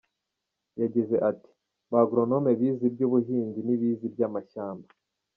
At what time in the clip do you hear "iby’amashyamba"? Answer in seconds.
4.09-4.89